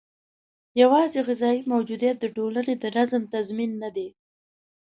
یوازې 0.81 1.19
غذايي 1.27 1.61
موجودیت 1.73 2.15
د 2.19 2.25
ټولنې 2.35 2.73
د 2.77 2.85
نظم 2.97 3.23
تضمین 3.33 3.71
نه 3.83 3.89
دی. 3.95 4.07